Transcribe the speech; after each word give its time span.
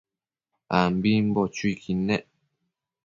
ambimbo 0.79 1.41
chuiquid 1.55 1.99
nec 2.07 2.25